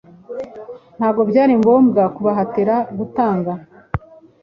[0.97, 3.51] Ntabwo byari ngombwa kubahatira gutanga